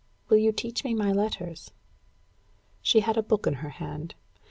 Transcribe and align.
Will 0.29 0.37
you 0.37 0.51
teach 0.51 0.83
me 0.83 0.95
my 0.95 1.11
letters?" 1.11 1.69
She 2.81 3.01
had 3.01 3.17
a 3.17 3.21
book 3.21 3.45
in 3.45 3.53
her 3.61 3.69
hand. 3.69 4.15